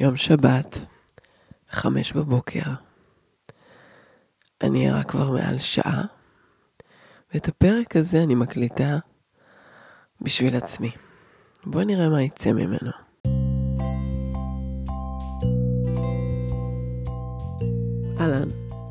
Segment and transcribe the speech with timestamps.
[0.00, 0.78] יום שבת,
[1.70, 2.62] חמש בבוקר.
[4.62, 6.04] אני ערה כבר מעל שעה,
[7.34, 8.98] ואת הפרק הזה אני מקליטה
[10.20, 10.90] בשביל עצמי.
[11.64, 12.90] בואו נראה מה יצא ממנו.
[18.20, 18.48] אהלן,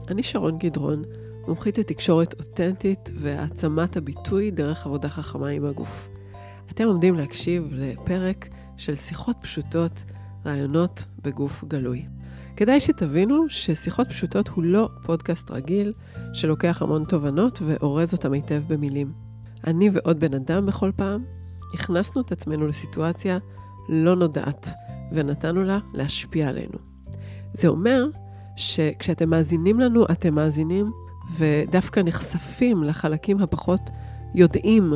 [0.07, 1.02] אני שרון גדרון,
[1.48, 6.10] מומחית לתקשורת אותנטית והעצמת הביטוי דרך עבודה חכמה עם הגוף.
[6.71, 8.48] אתם עומדים להקשיב לפרק
[8.78, 10.04] של שיחות פשוטות
[10.46, 12.05] רעיונות בגוף גלוי.
[12.55, 15.94] כדאי שתבינו ששיחות פשוטות הוא לא פודקאסט רגיל
[16.34, 19.13] שלוקח המון תובנות ואורז אותם היטב במילים.
[19.68, 21.23] אני ועוד בן אדם בכל פעם
[21.73, 23.38] הכנסנו את עצמנו לסיטואציה
[23.90, 24.70] לא נודעת
[25.12, 26.77] ונתנו לה להשפיע עלינו.
[27.54, 28.05] זה אומר
[28.55, 30.91] שכשאתם מאזינים לנו, אתם מאזינים
[31.38, 33.82] ודווקא נחשפים לחלקים הפחות
[34.35, 34.94] יודעים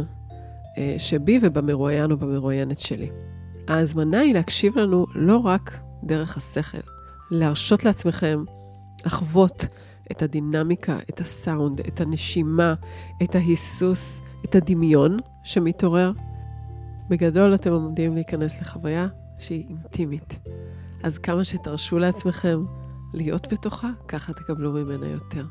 [0.78, 3.10] אה, שבי ובמרואיין או במרואיינת שלי.
[3.68, 6.78] ההזמנה היא להקשיב לנו לא רק דרך השכל,
[7.32, 8.44] להרשות לעצמכם
[9.06, 9.66] לחוות
[10.12, 12.74] את הדינמיקה, את הסאונד, את הנשימה,
[13.24, 16.12] את ההיסוס, את הדמיון שמתעורר.
[17.10, 19.08] בגדול אתם עומדים להיכנס לחוויה
[19.40, 20.40] שהיא אינטימית.
[21.04, 22.66] אז כמה שתרשו לעצמכם
[23.14, 25.46] להיות בתוכה, ככה תקבלו ממנה יותר.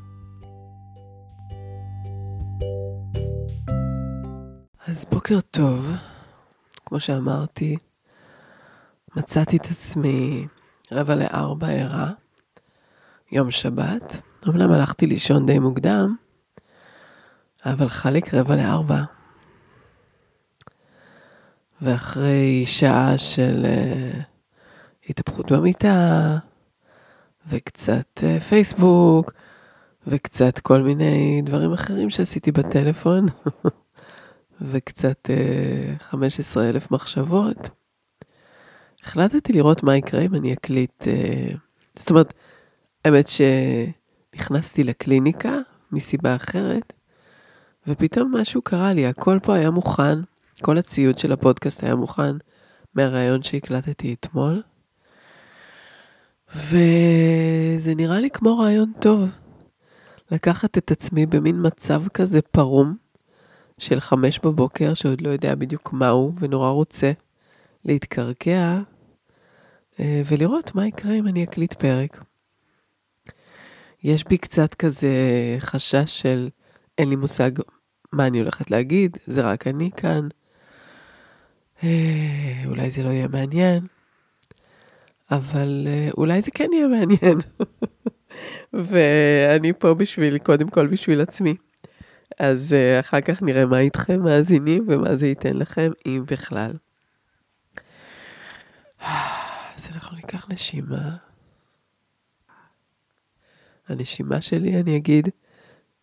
[4.87, 5.85] אז בוקר טוב,
[6.85, 7.77] כמו שאמרתי,
[9.15, 10.47] מצאתי את עצמי
[10.91, 12.11] רבע לארבע ערה,
[13.31, 14.21] יום שבת.
[14.47, 16.15] אמנם הלכתי לישון די מוקדם,
[17.65, 19.03] אבל חליק רבע לארבע.
[21.81, 24.17] ואחרי שעה של uh,
[25.09, 26.37] התהפכות במיטה,
[27.47, 29.33] וקצת uh, פייסבוק,
[30.07, 33.25] וקצת כל מיני דברים אחרים שעשיתי בטלפון,
[34.71, 35.29] וקצת
[35.99, 37.82] אה, 15 אלף מחשבות.
[39.03, 41.57] החלטתי לראות מה יקרה אם אני אקליט, אה,
[41.95, 42.33] זאת אומרת,
[43.05, 45.57] האמת שנכנסתי לקליניקה
[45.91, 46.93] מסיבה אחרת,
[47.87, 50.19] ופתאום משהו קרה לי, הכל פה היה מוכן,
[50.61, 52.35] כל הציוד של הפודקאסט היה מוכן
[52.95, 54.61] מהראיון שהקלטתי אתמול,
[56.55, 59.29] וזה נראה לי כמו רעיון טוב,
[60.31, 62.95] לקחת את עצמי במין מצב כזה פרום
[63.77, 67.11] של חמש בבוקר, שעוד לא יודע בדיוק מהו, ונורא רוצה
[67.85, 68.81] להתקרקע אה,
[69.99, 72.23] ולראות מה יקרה אם אני אקליט פרק.
[74.03, 75.15] יש בי קצת כזה
[75.59, 76.49] חשש של
[76.97, 77.51] אין לי מושג
[78.11, 80.27] מה אני הולכת להגיד, זה רק אני כאן.
[81.83, 83.87] אה, אולי זה לא יהיה מעניין,
[85.31, 87.37] אבל אה, אולי זה כן יהיה מעניין.
[88.73, 91.55] ואני פה בשביל, קודם כל בשביל עצמי.
[92.39, 96.73] אז אחר כך נראה מה איתכם מאזינים ומה זה ייתן לכם, אם בכלל.
[99.83, 101.15] אז אנחנו ניקח נשימה.
[103.87, 105.29] הנשימה שלי, אני אגיד,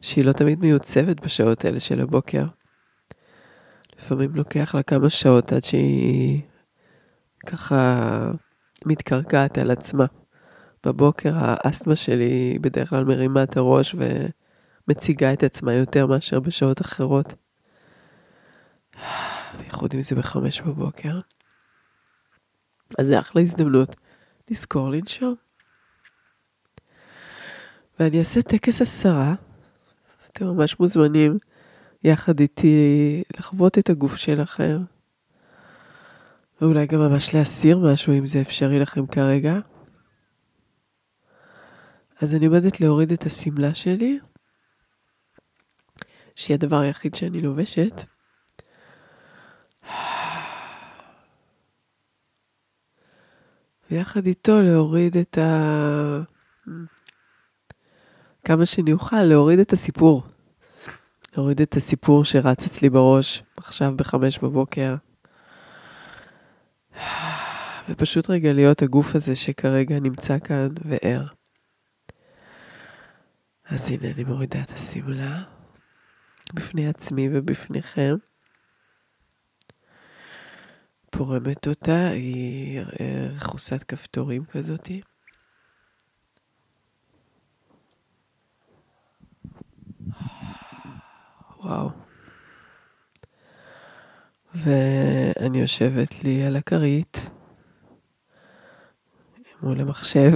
[0.00, 2.44] שהיא לא תמיד מיוצבת בשעות האלה של הבוקר.
[3.96, 6.42] לפעמים לוקח לה כמה שעות עד שהיא
[7.46, 8.30] ככה
[8.84, 10.06] מתקרקעת על עצמה.
[10.86, 13.94] בבוקר האסתמה שלי בדרך כלל מרימה את הראש
[14.88, 17.34] ומציגה את עצמה יותר מאשר בשעות אחרות.
[19.58, 21.20] בייחוד אם זה בחמש בבוקר.
[22.98, 23.96] אז זה אחלה הזדמנות
[24.50, 25.34] לזכור לנשום.
[28.00, 29.34] ואני אעשה טקס עשרה,
[30.32, 31.38] אתם ממש מוזמנים
[32.04, 34.78] יחד איתי לחוות את הגוף שלכם,
[36.60, 39.58] ואולי גם ממש להסיר משהו אם זה אפשרי לכם כרגע.
[42.20, 44.18] אז אני עומדת להוריד את השמלה שלי,
[46.34, 48.02] שהיא הדבר היחיד שאני לובשת.
[53.90, 56.20] ויחד איתו להוריד את ה...
[58.44, 60.22] כמה שאני אוכל, להוריד את הסיפור.
[61.36, 64.94] להוריד את הסיפור שרץ אצלי בראש עכשיו בחמש בבוקר.
[67.88, 71.26] ופשוט רגע להיות הגוף הזה שכרגע נמצא כאן וער.
[73.64, 75.42] אז הנה אני מורידה את השמלה
[76.54, 78.16] בפני עצמי ובפניכם.
[81.10, 82.80] פורמת אותה, היא
[83.36, 85.00] רכוסת כפתורים כזאתי.
[91.62, 91.90] וואו.
[94.54, 97.30] ואני יושבת לי על הכרית
[99.62, 100.32] מול המחשב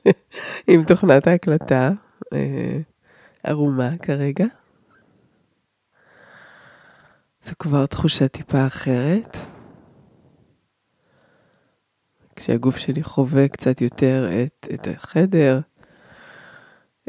[0.70, 1.90] עם תוכנת ההקלטה
[2.32, 2.78] אה,
[3.42, 4.46] ערומה כרגע.
[7.42, 9.36] זו כבר תחושה טיפה אחרת.
[12.42, 15.60] כשהגוף שלי חווה קצת יותר את, את החדר,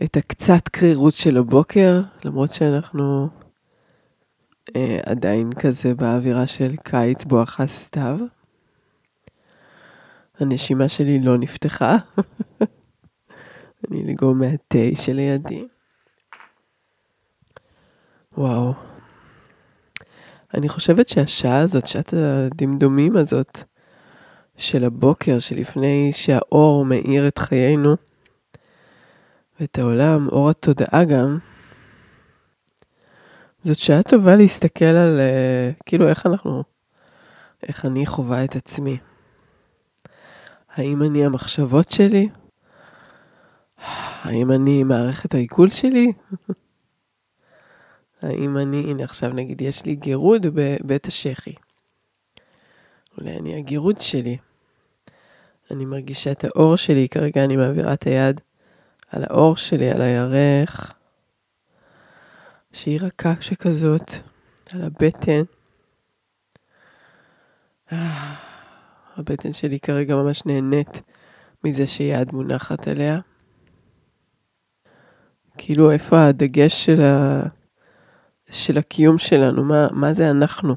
[0.03, 3.30] את הקצת קרירות של הבוקר, למרות שאנחנו
[4.75, 8.19] אה, עדיין כזה באווירה של קיץ בואכה סתיו.
[10.39, 11.97] הנשימה שלי לא נפתחה.
[13.91, 15.68] אני לגרום מהתה שלידי.
[18.38, 18.74] וואו.
[20.53, 23.72] אני חושבת שהשעה הזאת, שעת הדמדומים הזאת
[24.57, 27.95] של הבוקר, שלפני שהאור מאיר את חיינו
[29.59, 31.38] ואת העולם, אור התודעה גם,
[33.63, 36.63] זאת שעה טובה להסתכל על uh, כאילו איך אנחנו,
[37.67, 38.97] איך אני חווה את עצמי.
[40.69, 42.29] האם אני המחשבות שלי?
[44.21, 46.11] האם אני מערכת העיכול שלי?
[48.21, 51.53] האם אני, הנה עכשיו נגיד יש לי גירוד בבית השחי.
[53.18, 54.38] אולי אני הגירוד שלי.
[55.71, 58.42] אני מרגישה את האור שלי, כרגע אני מעבירה את היד
[59.10, 60.94] על האור שלי, על הירך.
[62.71, 64.12] שהיא רכה שכזאת,
[64.74, 65.42] על הבטן.
[67.92, 68.36] אה,
[69.18, 71.01] הבטן שלי כרגע ממש נהנית
[71.63, 73.19] מזה שיד מונחת עליה.
[75.57, 77.42] כאילו, איפה הדגש של, ה...
[78.50, 79.63] של הקיום שלנו?
[79.63, 80.75] מה, מה זה אנחנו?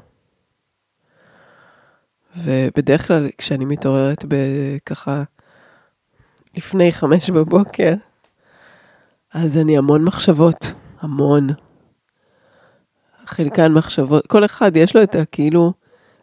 [2.37, 4.25] ובדרך כלל כשאני מתעוררת
[4.85, 5.23] ככה
[6.57, 7.93] לפני חמש בבוקר,
[9.33, 11.47] אז אני המון מחשבות, המון.
[13.25, 15.73] חלקן מחשבות, כל אחד יש לו את הכאילו,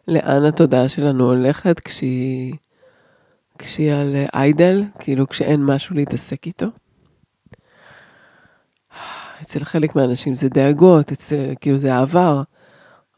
[0.07, 2.53] לאן התודעה שלנו הולכת כשהיא,
[3.57, 6.67] כשהיא על איידל, כאילו כשאין משהו להתעסק איתו.
[9.41, 12.41] אצל חלק מהאנשים זה דאגות, אצל, כאילו זה העבר,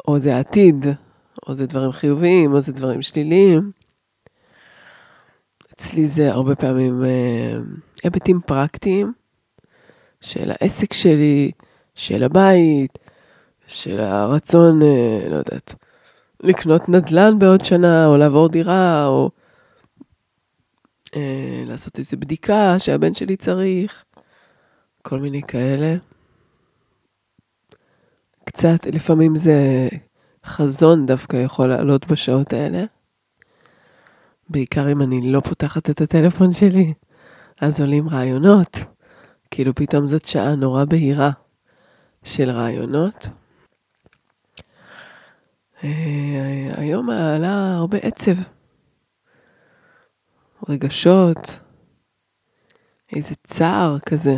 [0.07, 0.85] או זה העתיד,
[1.47, 3.71] או זה דברים חיוביים, או זה דברים שליליים.
[5.73, 7.57] אצלי זה הרבה פעמים אה,
[8.03, 9.13] היבטים פרקטיים
[10.21, 11.51] של העסק שלי,
[11.95, 12.99] של הבית,
[13.67, 15.75] של הרצון, אה, לא יודעת,
[16.39, 19.29] לקנות נדל"ן בעוד שנה, או לעבור דירה, או
[21.15, 24.03] אה, לעשות איזו בדיקה שהבן שלי צריך,
[25.01, 25.95] כל מיני כאלה.
[28.45, 29.87] קצת, לפעמים זה
[30.47, 32.83] חזון דווקא יכול לעלות בשעות האלה.
[34.49, 36.93] בעיקר אם אני לא פותחת את הטלפון שלי,
[37.61, 38.77] אז עולים רעיונות.
[39.51, 41.31] כאילו פתאום זאת שעה נורא בהירה
[42.23, 43.27] של רעיונות.
[45.83, 48.35] אה, היום עלה הרבה עצב,
[50.69, 51.59] רגשות,
[53.11, 54.35] איזה צער כזה.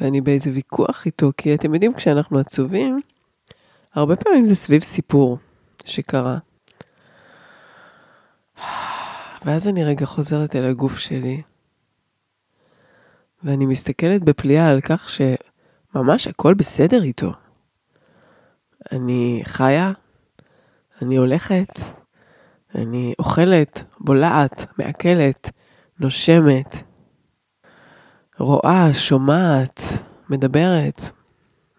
[0.00, 3.00] ואני באיזה ויכוח איתו, כי אתם יודעים, כשאנחנו עצובים,
[3.94, 5.38] הרבה פעמים זה סביב סיפור
[5.84, 6.38] שקרה.
[9.44, 11.42] ואז אני רגע חוזרת אל הגוף שלי,
[13.42, 17.32] ואני מסתכלת בפליאה על כך שממש הכל בסדר איתו.
[18.92, 19.92] אני חיה,
[21.02, 21.68] אני הולכת,
[22.74, 25.50] אני אוכלת, בולעת, מעכלת,
[26.00, 26.76] נושמת,
[28.38, 29.80] רואה, שומעת,
[30.30, 31.10] מדברת.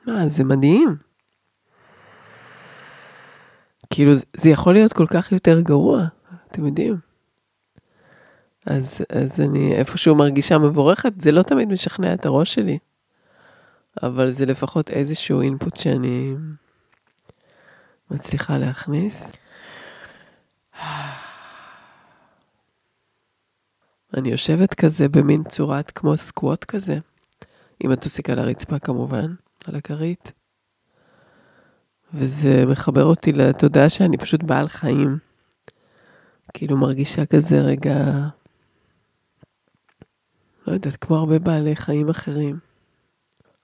[0.07, 1.08] מה, זה מדהים.
[3.89, 6.05] כאילו, זה יכול להיות כל כך יותר גרוע,
[6.51, 6.97] אתם יודעים.
[8.65, 12.77] אז, אז אני איפשהו מרגישה מבורכת, זה לא תמיד משכנע את הראש שלי,
[14.03, 16.35] אבל זה לפחות איזשהו אינפוט שאני
[18.11, 19.31] מצליחה להכניס.
[24.17, 26.99] אני יושבת כזה במין צורת כמו סקווט כזה,
[27.79, 29.33] עם הטוסיק על הרצפה כמובן,
[29.67, 30.38] על הכרית.
[32.13, 35.17] וזה מחבר אותי לתודעה שאני פשוט בעל חיים.
[36.53, 37.95] כאילו מרגישה כזה רגע,
[40.67, 42.59] לא יודעת, כמו הרבה בעלי חיים אחרים.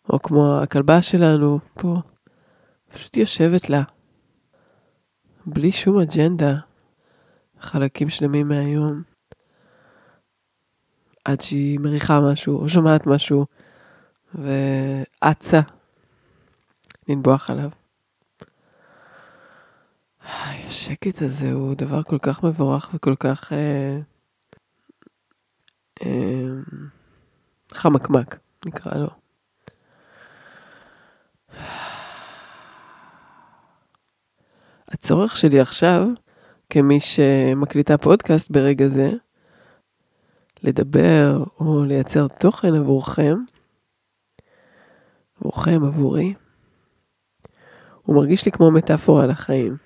[0.10, 1.98] או כמו הכלבה שלנו פה,
[2.94, 3.84] פשוט יושבת לה.
[5.46, 6.56] בלי שום אג'נדה,
[7.60, 9.04] חלקים שלמים מהיום.
[11.25, 13.46] עד שהיא מריחה משהו, או שומעת משהו,
[14.36, 15.62] ואצה
[17.08, 17.70] לנבוח עליו.
[20.67, 24.00] השקט הזה הוא דבר כל כך מבורך וכל כך אה,
[26.05, 26.45] אה,
[27.72, 29.07] חמקמק, נקרא לו.
[34.88, 36.07] הצורך שלי עכשיו,
[36.69, 39.12] כמי שמקליטה פודקאסט ברגע זה,
[40.63, 43.36] לדבר או לייצר תוכן עבורכם,
[45.39, 46.34] עבורכם, עבורי,
[48.01, 49.85] הוא מרגיש לי כמו מטאפורה לחיים.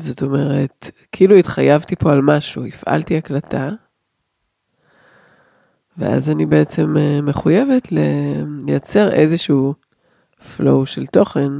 [0.00, 3.70] זאת אומרת, כאילו התחייבתי פה על משהו, הפעלתי הקלטה,
[5.98, 7.88] ואז אני בעצם אה, מחויבת
[8.66, 9.74] לייצר איזשהו
[10.40, 11.52] flow של תוכן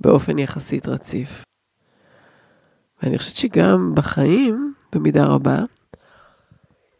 [0.00, 1.44] באופן יחסית רציף.
[3.02, 5.58] ואני חושבת שגם בחיים, במידה רבה,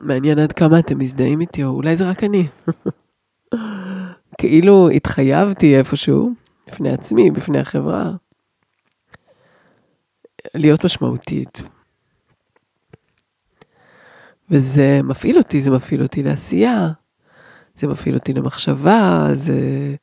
[0.01, 2.49] מעניין עד כמה אתם מזדהים איתי, או אולי זה רק אני.
[4.41, 6.31] כאילו התחייבתי איפשהו,
[6.67, 8.13] בפני עצמי, בפני החברה,
[10.55, 11.63] להיות משמעותית.
[14.51, 16.89] וזה מפעיל אותי, זה מפעיל אותי לעשייה,
[17.77, 19.95] זה מפעיל אותי למחשבה, זה...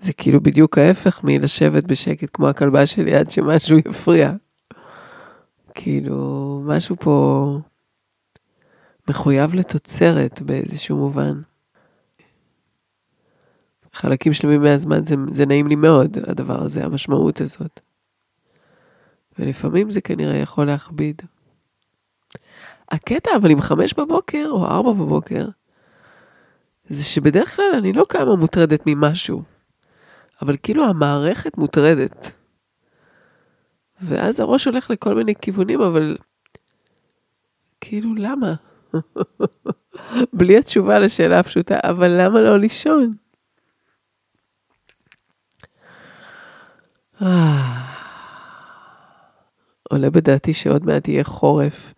[0.00, 4.32] זה כאילו בדיוק ההפך מלשבת בשקט כמו הכלבה שלי עד שמשהו יפריע.
[5.74, 7.58] כאילו, משהו פה
[9.08, 11.40] מחויב לתוצרת באיזשהו מובן.
[13.96, 17.80] חלקים שלמים מהזמן זה, זה נעים לי מאוד, הדבר הזה, המשמעות הזאת.
[19.38, 21.22] ולפעמים זה כנראה יכול להכביד.
[22.88, 25.46] הקטע, אבל עם חמש בבוקר או ארבע בבוקר,
[26.88, 29.42] זה שבדרך כלל אני לא קמה מוטרדת ממשהו,
[30.42, 32.32] אבל כאילו המערכת מוטרדת.
[34.02, 36.16] ואז הראש הולך לכל מיני כיוונים, אבל
[37.80, 38.54] כאילו, למה?
[40.38, 43.25] בלי התשובה לשאלה הפשוטה, אבל למה לא לישון?
[49.90, 51.94] עולה בדעתי שעוד מעט יהיה חורף,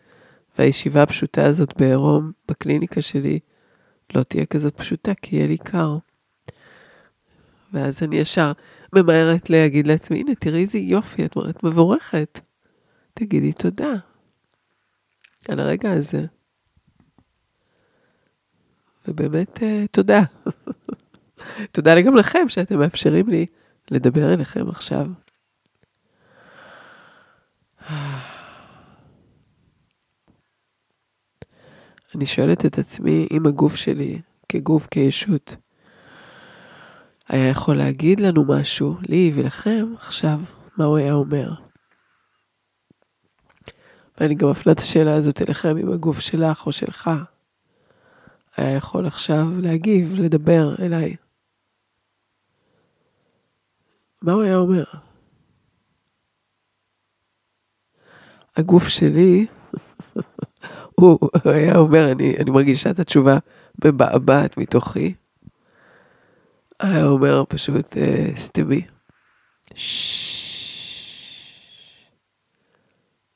[0.58, 3.38] והישיבה הפשוטה הזאת בעירום, בקליניקה שלי,
[4.14, 5.96] לא תהיה כזאת פשוטה, כי יהיה לי קר.
[7.72, 8.52] ואז אני ישר
[8.94, 12.40] ממהרת להגיד לעצמי, הנה, תראי איזה יופי, את, את מבורכת.
[13.14, 13.92] תגידי תודה
[15.48, 16.24] על הרגע הזה.
[19.08, 20.22] ובאמת, uh, תודה.
[21.72, 23.46] תודה גם לכם שאתם מאפשרים לי
[23.90, 25.06] לדבר אליכם עכשיו.
[32.14, 35.56] אני שואלת את עצמי אם הגוף שלי, כגוף, כישות,
[37.28, 40.38] היה יכול להגיד לנו משהו, לי ולכם, עכשיו,
[40.76, 41.50] מה הוא היה אומר.
[44.20, 47.10] ואני גם מפנה את השאלה הזאת אליכם, אם הגוף שלך או שלך
[48.56, 51.16] היה יכול עכשיו להגיב, לדבר אליי.
[54.22, 54.84] מה הוא היה אומר?
[58.56, 59.46] הגוף שלי,
[61.00, 63.38] הוא היה אומר, אני, אני מרגישה את התשובה
[63.84, 65.14] מבעבעת מתוכי.
[66.80, 68.86] היה אומר פשוט, אה, סתמי.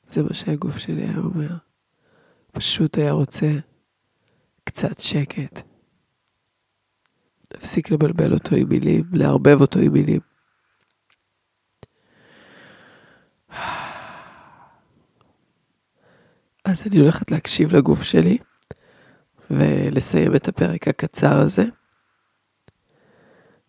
[0.05, 1.55] זה מה שהגוף שלי היה אומר.
[2.51, 3.47] פשוט היה רוצה
[4.63, 5.61] קצת שקט.
[7.47, 10.32] תפסיק לבלבל אותו עם מילים, לערבב אותו עם מילים.
[16.73, 18.37] אז אני הולכת להקשיב לגוף שלי
[19.51, 21.65] ולסיים את הפרק הקצר הזה.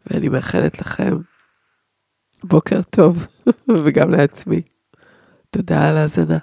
[0.07, 1.17] ואני מאחלת לכם
[2.45, 3.27] בוקר טוב,
[3.85, 4.63] וגם לעצמי.
[5.51, 6.39] תודה על ההאזנה.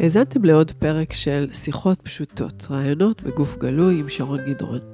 [0.00, 4.93] האזנתם לעוד פרק של שיחות פשוטות, רעיונות בגוף גלוי עם שרון גדרון.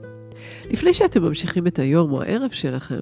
[0.70, 3.00] לפני שאתם ממשיכים את היום או הערב שלכם,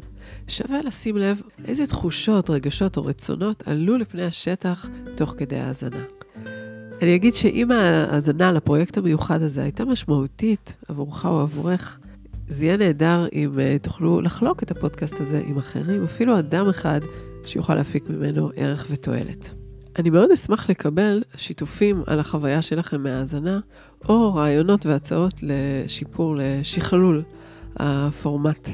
[0.48, 6.02] שווה לשים לב איזה תחושות, רגשות או רצונות עלו לפני השטח תוך כדי ההאזנה.
[7.02, 11.98] אני אגיד שאם ההאזנה לפרויקט המיוחד הזה הייתה משמעותית עבורך או עבורך,
[12.48, 17.00] זה יהיה נהדר אם uh, תוכלו לחלוק את הפודקאסט הזה עם אחרים, אפילו אדם אחד
[17.46, 19.54] שיוכל להפיק ממנו ערך ותועלת.
[19.98, 23.60] אני מאוד אשמח לקבל שיתופים על החוויה שלכם מהאזנה,
[24.08, 27.22] או רעיונות והצעות לשיפור, לשכלול
[27.76, 28.68] הפורמט.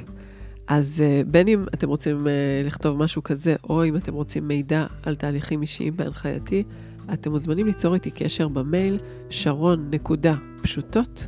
[0.66, 4.86] אז uh, בין אם אתם רוצים uh, לכתוב משהו כזה, או אם אתם רוצים מידע
[5.02, 6.64] על תהליכים אישיים בהנחייתי,
[7.12, 8.98] אתם מוזמנים ליצור איתי קשר במייל
[9.30, 11.26] שרון נקודה פשוטות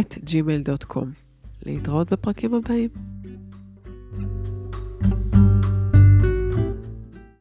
[0.00, 1.06] את gmail.com.
[1.66, 3.07] להתראות בפרקים הבאים.